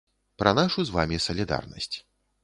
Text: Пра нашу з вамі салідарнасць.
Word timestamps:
Пра 0.41 0.53
нашу 0.59 0.85
з 0.87 0.95
вамі 0.95 1.19
салідарнасць. 1.25 1.91